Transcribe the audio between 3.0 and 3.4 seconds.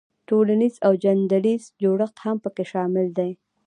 دی.